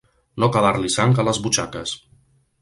No 0.43 0.47
quedar-li 0.55 0.91
sang 0.93 1.13
a 1.17 1.27
les 1.29 1.41
butxaques. 1.45 1.93